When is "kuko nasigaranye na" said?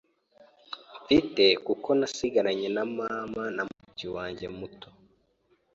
1.65-2.83